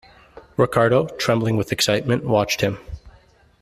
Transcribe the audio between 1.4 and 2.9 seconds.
with excitement, watched him.